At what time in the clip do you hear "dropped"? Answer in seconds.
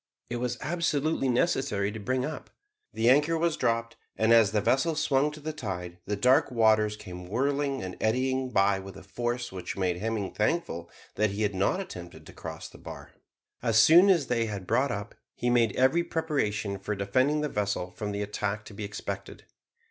3.55-3.97